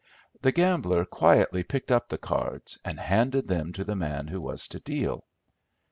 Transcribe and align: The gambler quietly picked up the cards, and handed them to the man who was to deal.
The 0.41 0.51
gambler 0.51 1.05
quietly 1.05 1.61
picked 1.63 1.91
up 1.91 2.09
the 2.09 2.17
cards, 2.17 2.79
and 2.83 2.99
handed 2.99 3.45
them 3.47 3.71
to 3.73 3.83
the 3.83 3.95
man 3.95 4.29
who 4.29 4.41
was 4.41 4.67
to 4.69 4.79
deal. 4.79 5.23